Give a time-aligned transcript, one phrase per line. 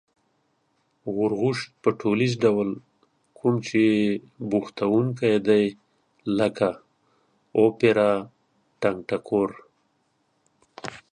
[1.13, 2.69] غورغوشت په ټولیز ډول
[3.37, 3.81] کوم چې
[4.49, 5.65] بوختوونکي دی
[6.37, 6.69] لکه:
[7.59, 8.13] اوپرا،
[8.81, 9.49] ټنگټکور